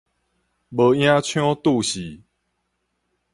[0.03, 0.07] 無影
[1.21, 2.21] 槍揬死